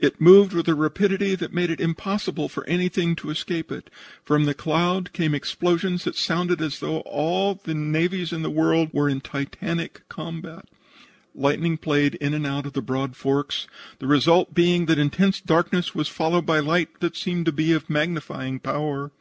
[0.00, 3.90] It moved with a rapidity that made it impossible for anything to escape it.
[4.24, 8.50] From the cloud came explosions that sounded as though all of the navies of the
[8.50, 10.68] world were in titanic combat.
[11.32, 13.68] Lightning played in and out in broad forks,
[14.00, 17.88] the result being that intense darkness was followed by light that seemed to be of
[17.88, 19.12] magnifying power.